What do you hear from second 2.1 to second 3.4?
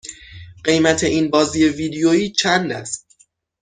چند است؟